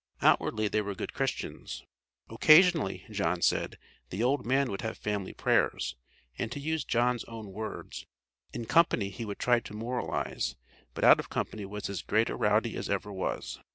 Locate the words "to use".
6.51-6.83